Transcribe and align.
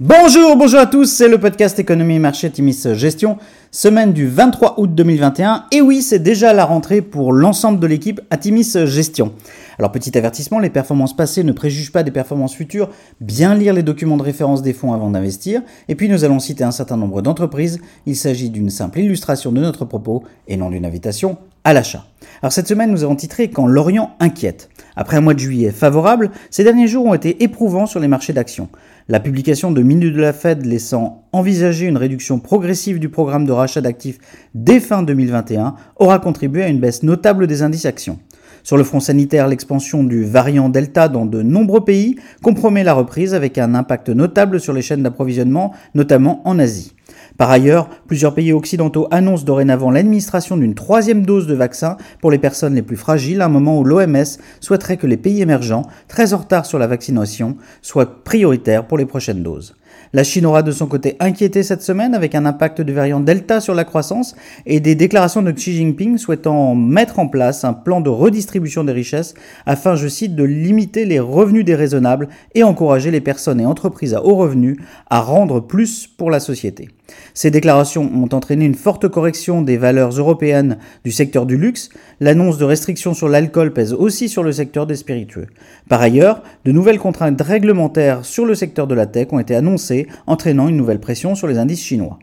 Bonjour, 0.00 0.56
bonjour 0.56 0.80
à 0.80 0.86
tous, 0.86 1.04
c'est 1.04 1.28
le 1.28 1.38
podcast 1.38 1.78
Économie 1.78 2.18
Marché 2.18 2.50
Timis 2.50 2.82
Gestion, 2.94 3.38
semaine 3.70 4.12
du 4.12 4.26
23 4.26 4.80
août 4.80 4.92
2021. 4.92 5.66
Et 5.70 5.80
oui, 5.82 6.02
c'est 6.02 6.18
déjà 6.18 6.52
la 6.52 6.64
rentrée 6.64 7.00
pour 7.00 7.32
l'ensemble 7.32 7.78
de 7.78 7.86
l'équipe 7.86 8.20
à 8.28 8.36
Timis 8.36 8.72
Gestion. 8.86 9.34
Alors 9.78 9.92
petit 9.92 10.18
avertissement, 10.18 10.58
les 10.58 10.68
performances 10.68 11.14
passées 11.14 11.44
ne 11.44 11.52
préjugent 11.52 11.92
pas 11.92 12.02
des 12.02 12.10
performances 12.10 12.56
futures, 12.56 12.90
bien 13.20 13.54
lire 13.54 13.72
les 13.72 13.84
documents 13.84 14.16
de 14.16 14.24
référence 14.24 14.62
des 14.62 14.72
fonds 14.72 14.92
avant 14.92 15.10
d'investir, 15.10 15.62
et 15.88 15.94
puis 15.94 16.08
nous 16.08 16.24
allons 16.24 16.40
citer 16.40 16.64
un 16.64 16.72
certain 16.72 16.96
nombre 16.96 17.22
d'entreprises, 17.22 17.78
il 18.04 18.16
s'agit 18.16 18.50
d'une 18.50 18.70
simple 18.70 18.98
illustration 18.98 19.52
de 19.52 19.60
notre 19.60 19.84
propos 19.84 20.24
et 20.48 20.56
non 20.56 20.70
d'une 20.70 20.86
invitation 20.86 21.38
à 21.64 21.72
l'achat. 21.72 22.04
Alors 22.42 22.52
cette 22.52 22.68
semaine, 22.68 22.90
nous 22.90 23.04
avons 23.04 23.16
titré 23.16 23.48
Quand 23.48 23.66
l'Orient 23.66 24.16
inquiète. 24.20 24.68
Après 24.96 25.16
un 25.16 25.22
mois 25.22 25.34
de 25.34 25.38
juillet 25.38 25.70
favorable, 25.70 26.30
ces 26.50 26.62
derniers 26.62 26.86
jours 26.86 27.06
ont 27.06 27.14
été 27.14 27.42
éprouvants 27.42 27.86
sur 27.86 28.00
les 28.00 28.08
marchés 28.08 28.34
d'actions. 28.34 28.68
La 29.08 29.18
publication 29.18 29.72
de 29.72 29.82
minutes 29.82 30.14
de 30.14 30.20
la 30.20 30.32
Fed 30.32 30.64
laissant 30.64 31.24
envisager 31.32 31.86
une 31.86 31.96
réduction 31.96 32.38
progressive 32.38 32.98
du 32.98 33.08
programme 33.08 33.46
de 33.46 33.52
rachat 33.52 33.80
d'actifs 33.80 34.18
dès 34.54 34.78
fin 34.78 35.02
2021 35.02 35.74
aura 35.96 36.18
contribué 36.18 36.62
à 36.62 36.68
une 36.68 36.80
baisse 36.80 37.02
notable 37.02 37.46
des 37.46 37.62
indices 37.62 37.86
actions. 37.86 38.18
Sur 38.62 38.78
le 38.78 38.84
front 38.84 39.00
sanitaire, 39.00 39.46
l'expansion 39.46 40.04
du 40.04 40.24
variant 40.24 40.70
Delta 40.70 41.08
dans 41.08 41.26
de 41.26 41.42
nombreux 41.42 41.84
pays 41.84 42.16
compromet 42.42 42.82
la 42.82 42.94
reprise 42.94 43.34
avec 43.34 43.58
un 43.58 43.74
impact 43.74 44.08
notable 44.08 44.58
sur 44.58 44.72
les 44.72 44.80
chaînes 44.80 45.02
d'approvisionnement, 45.02 45.74
notamment 45.94 46.40
en 46.46 46.58
Asie. 46.58 46.92
Par 47.36 47.50
ailleurs, 47.50 47.88
plusieurs 48.06 48.32
pays 48.32 48.52
occidentaux 48.52 49.08
annoncent 49.10 49.44
dorénavant 49.44 49.90
l'administration 49.90 50.56
d'une 50.56 50.76
troisième 50.76 51.26
dose 51.26 51.48
de 51.48 51.54
vaccin 51.54 51.96
pour 52.20 52.30
les 52.30 52.38
personnes 52.38 52.76
les 52.76 52.82
plus 52.82 52.96
fragiles, 52.96 53.40
à 53.40 53.46
un 53.46 53.48
moment 53.48 53.78
où 53.80 53.84
l'OMS 53.84 54.38
souhaiterait 54.60 54.98
que 54.98 55.08
les 55.08 55.16
pays 55.16 55.42
émergents, 55.42 55.82
très 56.06 56.32
en 56.32 56.38
retard 56.38 56.64
sur 56.64 56.78
la 56.78 56.86
vaccination, 56.86 57.56
soient 57.82 58.22
prioritaires 58.22 58.86
pour 58.86 58.98
les 58.98 59.06
prochaines 59.06 59.42
doses. 59.42 59.74
La 60.12 60.22
Chine 60.22 60.46
aura 60.46 60.62
de 60.62 60.70
son 60.70 60.86
côté 60.86 61.16
inquiété 61.18 61.62
cette 61.62 61.82
semaine 61.82 62.14
avec 62.14 62.34
un 62.34 62.46
impact 62.46 62.80
du 62.80 62.92
variant 62.92 63.20
Delta 63.20 63.60
sur 63.60 63.74
la 63.74 63.84
croissance 63.84 64.36
et 64.64 64.80
des 64.80 64.94
déclarations 64.94 65.42
de 65.42 65.50
Xi 65.50 65.72
Jinping 65.72 66.18
souhaitant 66.18 66.74
mettre 66.74 67.18
en 67.18 67.26
place 67.26 67.64
un 67.64 67.72
plan 67.72 68.00
de 68.00 68.10
redistribution 68.10 68.84
des 68.84 68.92
richesses 68.92 69.34
afin, 69.66 69.96
je 69.96 70.06
cite, 70.06 70.36
de 70.36 70.44
limiter 70.44 71.04
les 71.04 71.20
revenus 71.20 71.64
déraisonnables 71.64 72.28
et 72.54 72.62
encourager 72.62 73.10
les 73.10 73.20
personnes 73.20 73.60
et 73.60 73.66
entreprises 73.66 74.14
à 74.14 74.24
haut 74.24 74.36
revenu 74.36 74.78
à 75.10 75.20
rendre 75.20 75.60
plus 75.60 76.06
pour 76.06 76.30
la 76.30 76.40
société. 76.40 76.88
Ces 77.34 77.50
déclarations 77.50 78.10
ont 78.14 78.34
entraîné 78.34 78.64
une 78.64 78.74
forte 78.74 79.08
correction 79.08 79.60
des 79.62 79.76
valeurs 79.76 80.10
européennes 80.10 80.78
du 81.04 81.10
secteur 81.10 81.44
du 81.46 81.56
luxe. 81.56 81.90
L'annonce 82.20 82.58
de 82.58 82.64
restrictions 82.64 83.12
sur 83.12 83.28
l'alcool 83.28 83.72
pèse 83.72 83.92
aussi 83.92 84.28
sur 84.28 84.42
le 84.42 84.52
secteur 84.52 84.86
des 84.86 84.96
spiritueux. 84.96 85.46
Par 85.88 86.00
ailleurs, 86.00 86.42
de 86.64 86.72
nouvelles 86.72 86.98
contraintes 86.98 87.40
réglementaires 87.40 88.24
sur 88.24 88.46
le 88.46 88.54
secteur 88.54 88.86
de 88.86 88.94
la 88.94 89.06
tech 89.06 89.28
ont 89.32 89.38
été 89.38 89.54
annoncées, 89.54 89.83
entraînant 90.26 90.68
une 90.68 90.76
nouvelle 90.76 91.00
pression 91.00 91.34
sur 91.34 91.46
les 91.46 91.58
indices 91.58 91.82
chinois. 91.82 92.18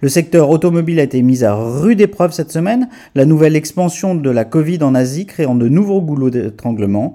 Le 0.00 0.08
secteur 0.08 0.50
automobile 0.50 1.00
a 1.00 1.04
été 1.04 1.22
mis 1.22 1.44
à 1.44 1.54
rude 1.54 2.00
épreuve 2.00 2.32
cette 2.32 2.52
semaine, 2.52 2.88
la 3.14 3.24
nouvelle 3.24 3.56
expansion 3.56 4.14
de 4.14 4.30
la 4.30 4.44
Covid 4.44 4.82
en 4.82 4.94
Asie 4.94 5.26
créant 5.26 5.54
de 5.54 5.68
nouveaux 5.68 6.00
goulots 6.00 6.30
d'étranglement. 6.30 7.14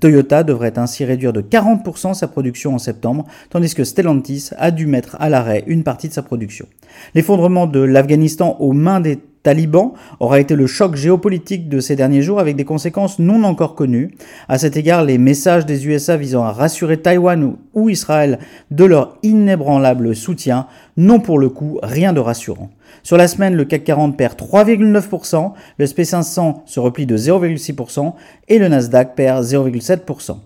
Toyota 0.00 0.42
devrait 0.42 0.78
ainsi 0.78 1.04
réduire 1.04 1.32
de 1.32 1.40
40% 1.40 2.14
sa 2.14 2.28
production 2.28 2.74
en 2.74 2.78
septembre, 2.78 3.26
tandis 3.50 3.74
que 3.74 3.84
Stellantis 3.84 4.50
a 4.56 4.70
dû 4.70 4.86
mettre 4.86 5.16
à 5.20 5.28
l'arrêt 5.28 5.64
une 5.66 5.84
partie 5.84 6.08
de 6.08 6.12
sa 6.12 6.22
production. 6.22 6.66
L'effondrement 7.14 7.66
de 7.66 7.80
l'Afghanistan 7.80 8.56
aux 8.60 8.72
mains 8.72 9.00
des 9.00 9.18
talibans 9.42 9.92
aura 10.20 10.40
été 10.40 10.54
le 10.54 10.66
choc 10.66 10.96
géopolitique 10.96 11.68
de 11.68 11.80
ces 11.80 11.96
derniers 11.96 12.22
jours 12.22 12.40
avec 12.40 12.56
des 12.56 12.64
conséquences 12.64 13.18
non 13.18 13.42
encore 13.44 13.74
connues. 13.74 14.12
À 14.48 14.58
cet 14.58 14.76
égard, 14.76 15.04
les 15.04 15.18
messages 15.18 15.66
des 15.66 15.86
USA 15.86 16.16
visant 16.16 16.44
à 16.44 16.52
rassurer 16.52 16.98
Taïwan 16.98 17.56
ou 17.74 17.88
Israël 17.88 18.38
de 18.70 18.84
leur 18.84 19.16
inébranlable 19.22 20.14
soutien 20.14 20.66
n'ont 20.96 21.20
pour 21.20 21.38
le 21.38 21.48
coup 21.48 21.78
rien 21.82 22.12
de 22.12 22.20
rassurant. 22.20 22.70
Sur 23.02 23.16
la 23.16 23.28
semaine, 23.28 23.54
le 23.54 23.64
CAC 23.64 23.84
40 23.84 24.16
perd 24.16 24.38
3,9%, 24.38 25.52
le 25.78 25.84
SP500 25.84 26.60
se 26.66 26.80
replie 26.80 27.06
de 27.06 27.16
0,6% 27.16 28.12
et 28.48 28.58
le 28.58 28.68
Nasdaq 28.68 29.14
perd 29.14 29.44
0,7%. 29.44 30.36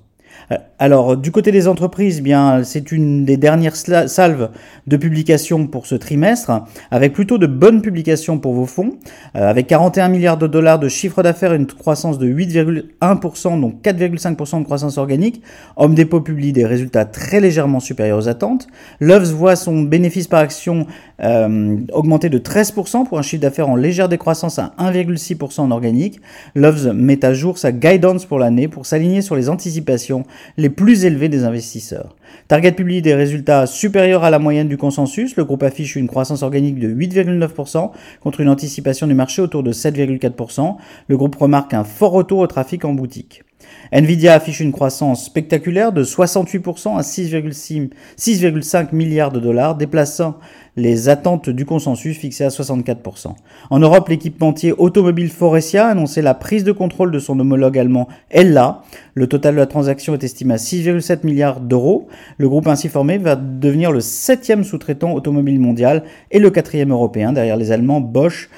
Euh, 0.52 0.56
alors, 0.78 1.16
du 1.16 1.32
côté 1.32 1.52
des 1.52 1.68
entreprises, 1.68 2.22
bien, 2.22 2.62
c'est 2.62 2.92
une 2.92 3.24
des 3.24 3.36
dernières 3.36 3.76
salves 3.76 4.50
de 4.86 4.96
publications 4.96 5.66
pour 5.66 5.86
ce 5.86 5.94
trimestre, 5.94 6.52
avec 6.90 7.12
plutôt 7.12 7.38
de 7.38 7.46
bonnes 7.46 7.82
publications 7.82 8.38
pour 8.38 8.52
vos 8.52 8.66
fonds, 8.66 8.92
euh, 9.36 9.48
avec 9.48 9.66
41 9.66 10.08
milliards 10.08 10.36
de 10.36 10.46
dollars 10.46 10.78
de 10.78 10.88
chiffre 10.88 11.22
d'affaires, 11.22 11.54
une 11.54 11.66
croissance 11.66 12.18
de 12.18 12.26
8,1%, 12.26 13.60
donc 13.60 13.82
4,5% 13.82 14.60
de 14.60 14.64
croissance 14.64 14.98
organique. 14.98 15.42
Home 15.76 15.94
Depot 15.94 16.20
publie 16.20 16.52
des 16.52 16.66
résultats 16.66 17.04
très 17.04 17.40
légèrement 17.40 17.80
supérieurs 17.80 18.18
aux 18.18 18.28
attentes. 18.28 18.66
Loves 19.00 19.32
voit 19.32 19.56
son 19.56 19.82
bénéfice 19.82 20.28
par 20.28 20.40
action 20.40 20.86
euh, 21.22 21.76
augmenter 21.92 22.28
de 22.28 22.38
13% 22.38 23.06
pour 23.06 23.18
un 23.18 23.22
chiffre 23.22 23.40
d'affaires 23.40 23.70
en 23.70 23.76
légère 23.76 24.08
décroissance 24.08 24.58
à 24.58 24.74
1,6% 24.78 25.60
en 25.60 25.70
organique. 25.70 26.20
Loves 26.54 26.92
met 26.92 27.24
à 27.24 27.32
jour 27.32 27.56
sa 27.56 27.72
guidance 27.72 28.26
pour 28.26 28.38
l'année 28.38 28.68
pour 28.68 28.84
s'aligner 28.84 29.22
sur 29.22 29.36
les 29.36 29.48
anticipations 29.48 30.24
les 30.56 30.70
plus 30.70 31.04
élevés 31.04 31.28
des 31.28 31.44
investisseurs. 31.44 32.16
Target 32.48 32.72
publie 32.72 33.02
des 33.02 33.14
résultats 33.14 33.66
supérieurs 33.66 34.24
à 34.24 34.30
la 34.30 34.38
moyenne 34.38 34.68
du 34.68 34.76
consensus. 34.76 35.36
Le 35.36 35.44
groupe 35.44 35.62
affiche 35.62 35.96
une 35.96 36.08
croissance 36.08 36.42
organique 36.42 36.78
de 36.78 36.88
8,9% 36.88 37.90
contre 38.20 38.40
une 38.40 38.48
anticipation 38.48 39.06
du 39.06 39.14
marché 39.14 39.42
autour 39.42 39.62
de 39.62 39.72
7,4%. 39.72 40.76
Le 41.08 41.16
groupe 41.16 41.36
remarque 41.36 41.74
un 41.74 41.84
fort 41.84 42.12
retour 42.12 42.40
au 42.40 42.46
trafic 42.46 42.84
en 42.84 42.92
boutique. 42.92 43.45
Nvidia 43.92 44.34
affiche 44.34 44.60
une 44.60 44.72
croissance 44.72 45.24
spectaculaire 45.24 45.92
de 45.92 46.04
68% 46.04 46.96
à 46.96 47.02
6,5 47.02 48.94
milliards 48.94 49.32
de 49.32 49.40
dollars, 49.40 49.76
déplaçant 49.76 50.38
les 50.76 51.08
attentes 51.08 51.48
du 51.48 51.64
consensus 51.64 52.18
fixé 52.18 52.44
à 52.44 52.48
64%. 52.48 53.34
En 53.70 53.78
Europe, 53.78 54.08
l'équipementier 54.08 54.72
automobile 54.72 55.30
Forestia 55.30 55.86
a 55.86 55.90
annoncé 55.90 56.20
la 56.20 56.34
prise 56.34 56.64
de 56.64 56.72
contrôle 56.72 57.10
de 57.10 57.18
son 57.18 57.38
homologue 57.40 57.78
allemand 57.78 58.08
Ella. 58.30 58.82
Le 59.14 59.26
total 59.26 59.54
de 59.54 59.60
la 59.60 59.66
transaction 59.66 60.14
est 60.14 60.24
estimé 60.24 60.54
à 60.54 60.58
6,7 60.58 61.24
milliards 61.24 61.60
d'euros. 61.60 62.08
Le 62.36 62.48
groupe 62.48 62.66
ainsi 62.66 62.88
formé 62.88 63.18
va 63.18 63.36
devenir 63.36 63.92
le 63.92 64.00
septième 64.00 64.64
sous-traitant 64.64 65.14
automobile 65.14 65.60
mondial 65.60 66.02
et 66.30 66.38
le 66.38 66.50
quatrième 66.50 66.90
européen 66.90 67.32
derrière 67.32 67.56
les 67.56 67.72
Allemands 67.72 68.00
Bosch, 68.00 68.50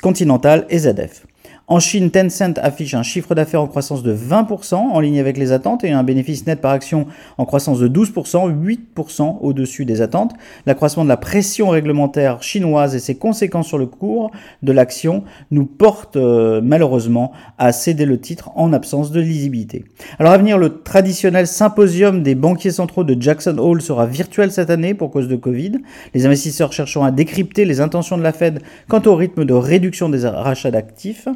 Continental 0.00 0.66
et 0.68 0.78
ZF. 0.78 1.26
En 1.68 1.78
Chine, 1.78 2.10
Tencent 2.10 2.58
affiche 2.60 2.94
un 2.94 3.04
chiffre 3.04 3.34
d'affaires 3.34 3.62
en 3.62 3.68
croissance 3.68 4.02
de 4.02 4.14
20%, 4.14 4.74
en 4.74 5.00
ligne 5.00 5.20
avec 5.20 5.38
les 5.38 5.52
attentes, 5.52 5.84
et 5.84 5.92
un 5.92 6.02
bénéfice 6.02 6.46
net 6.46 6.60
par 6.60 6.72
action 6.72 7.06
en 7.38 7.44
croissance 7.44 7.78
de 7.78 7.88
12%, 7.88 8.52
8% 8.96 9.38
au-dessus 9.40 9.84
des 9.84 10.02
attentes. 10.02 10.32
L'accroissement 10.66 11.04
de 11.04 11.08
la 11.08 11.16
pression 11.16 11.68
réglementaire 11.68 12.42
chinoise 12.42 12.96
et 12.96 12.98
ses 12.98 13.14
conséquences 13.14 13.68
sur 13.68 13.78
le 13.78 13.86
cours 13.86 14.32
de 14.62 14.72
l'action 14.72 15.22
nous 15.52 15.64
portent 15.64 16.16
euh, 16.16 16.60
malheureusement 16.62 17.32
à 17.58 17.72
céder 17.72 18.06
le 18.06 18.20
titre 18.20 18.50
en 18.56 18.72
absence 18.72 19.12
de 19.12 19.20
lisibilité. 19.20 19.84
Alors 20.18 20.32
à 20.32 20.38
venir, 20.38 20.58
le 20.58 20.82
traditionnel 20.82 21.46
symposium 21.46 22.22
des 22.22 22.34
banquiers 22.34 22.72
centraux 22.72 23.04
de 23.04 23.20
Jackson 23.20 23.56
Hole 23.58 23.82
sera 23.82 24.06
virtuel 24.06 24.50
cette 24.50 24.70
année 24.70 24.94
pour 24.94 25.10
cause 25.10 25.28
de 25.28 25.36
Covid. 25.36 25.72
Les 26.12 26.26
investisseurs 26.26 26.72
cherchant 26.72 27.04
à 27.04 27.12
décrypter 27.12 27.64
les 27.64 27.80
intentions 27.80 28.18
de 28.18 28.22
la 28.22 28.32
Fed 28.32 28.62
quant 28.88 29.02
au 29.06 29.14
rythme 29.14 29.44
de 29.44 29.54
réduction 29.54 30.08
des 30.08 30.26
rachats 30.26 30.70
d'actifs. 30.70 31.28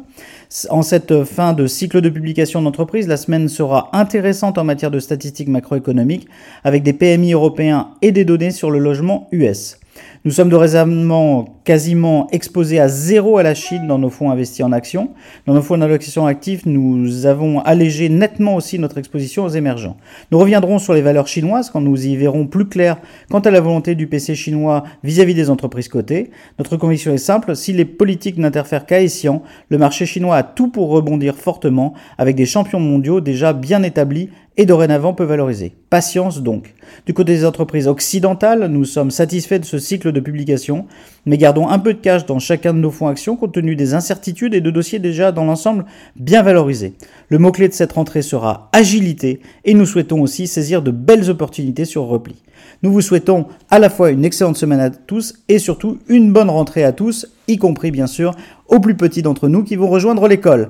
En 0.69 0.81
cette 0.81 1.23
fin 1.23 1.53
de 1.53 1.67
cycle 1.67 2.01
de 2.01 2.09
publication 2.09 2.61
d'entreprise, 2.61 3.07
la 3.07 3.17
semaine 3.17 3.49
sera 3.49 3.89
intéressante 3.93 4.57
en 4.57 4.63
matière 4.63 4.91
de 4.91 4.99
statistiques 4.99 5.49
macroéconomiques 5.49 6.27
avec 6.63 6.83
des 6.83 6.93
PMI 6.93 7.33
européens 7.33 7.89
et 8.01 8.11
des 8.11 8.25
données 8.25 8.51
sur 8.51 8.71
le 8.71 8.79
logement 8.79 9.27
US. 9.31 9.79
Nous 10.25 10.31
sommes 10.31 10.49
de 10.49 10.55
raisonnement 10.55 11.56
quasiment 11.67 12.29
exposés 12.31 12.79
à 12.79 12.87
zéro 12.87 13.37
à 13.37 13.43
la 13.43 13.53
Chine 13.53 13.87
dans 13.87 13.99
nos 13.99 14.09
fonds 14.09 14.31
investis 14.31 14.63
en 14.63 14.71
actions. 14.71 15.09
Dans 15.45 15.53
nos 15.53 15.61
fonds 15.61 15.77
d'allocation 15.77 16.25
actifs, 16.25 16.65
nous 16.65 17.25
avons 17.25 17.59
allégé 17.59 18.07
nettement 18.07 18.55
aussi 18.55 18.79
notre 18.79 18.97
exposition 18.97 19.43
aux 19.43 19.49
émergents. 19.49 19.97
Nous 20.31 20.39
reviendrons 20.39 20.79
sur 20.79 20.93
les 20.93 21.01
valeurs 21.01 21.27
chinoises 21.27 21.69
quand 21.69 21.81
nous 21.81 22.07
y 22.07 22.15
verrons 22.15 22.47
plus 22.47 22.69
clair 22.69 22.95
quant 23.29 23.41
à 23.41 23.51
la 23.51 23.59
volonté 23.59 23.95
du 23.95 24.07
PC 24.07 24.33
chinois 24.33 24.85
vis-à-vis 25.03 25.33
des 25.33 25.49
entreprises 25.49 25.89
cotées. 25.89 26.31
Notre 26.57 26.77
conviction 26.77 27.13
est 27.13 27.17
simple, 27.17 27.53
si 27.53 27.73
les 27.73 27.83
politiques 27.83 28.37
n'interfèrent 28.37 28.85
qu'à 28.85 29.01
escient, 29.01 29.43
le 29.67 29.77
marché 29.77 30.05
chinois 30.05 30.37
a 30.37 30.43
tout 30.43 30.69
pour 30.69 30.89
rebondir 30.89 31.35
fortement 31.35 31.93
avec 32.17 32.37
des 32.37 32.45
champions 32.45 32.79
mondiaux 32.79 33.19
déjà 33.19 33.51
bien 33.51 33.83
établis 33.83 34.29
et 34.57 34.65
dorénavant 34.65 35.13
peu 35.13 35.23
valorisés. 35.23 35.73
Patience 35.89 36.41
donc. 36.41 36.73
Du 37.05 37.13
côté 37.13 37.33
des 37.33 37.45
entreprises 37.45 37.87
occidentales, 37.87 38.65
nous 38.67 38.85
sommes 38.85 39.11
satisfaits 39.11 39.59
de 39.59 39.65
ce 39.65 39.77
cycle 39.77 40.11
de 40.11 40.19
publication, 40.19 40.87
mais 41.25 41.37
un 41.65 41.79
peu 41.79 41.93
de 41.93 41.99
cash 41.99 42.25
dans 42.25 42.39
chacun 42.39 42.73
de 42.73 42.79
nos 42.79 42.91
fonds 42.91 43.07
actions 43.07 43.35
compte 43.35 43.53
tenu 43.53 43.75
des 43.75 43.93
incertitudes 43.93 44.53
et 44.53 44.61
de 44.61 44.69
dossiers 44.69 44.99
déjà 44.99 45.31
dans 45.31 45.45
l'ensemble 45.45 45.85
bien 46.15 46.43
valorisés. 46.43 46.93
Le 47.29 47.39
mot-clé 47.39 47.67
de 47.67 47.73
cette 47.73 47.93
rentrée 47.93 48.21
sera 48.21 48.69
agilité 48.73 49.41
et 49.65 49.73
nous 49.73 49.85
souhaitons 49.85 50.21
aussi 50.21 50.45
saisir 50.45 50.81
de 50.81 50.91
belles 50.91 51.29
opportunités 51.29 51.85
sur 51.85 52.03
repli. 52.03 52.35
Nous 52.83 52.91
vous 52.91 53.01
souhaitons 53.01 53.47
à 53.69 53.79
la 53.79 53.89
fois 53.89 54.11
une 54.11 54.25
excellente 54.25 54.57
semaine 54.57 54.79
à 54.79 54.91
tous 54.91 55.33
et 55.49 55.57
surtout 55.57 55.97
une 56.07 56.31
bonne 56.31 56.49
rentrée 56.49 56.83
à 56.83 56.91
tous, 56.91 57.27
y 57.47 57.57
compris 57.57 57.89
bien 57.89 58.07
sûr 58.07 58.35
aux 58.67 58.79
plus 58.79 58.95
petits 58.95 59.23
d'entre 59.23 59.47
nous 59.47 59.63
qui 59.63 59.75
vont 59.75 59.89
rejoindre 59.89 60.27
l'école. 60.27 60.69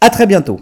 À 0.00 0.10
très 0.10 0.26
bientôt. 0.26 0.60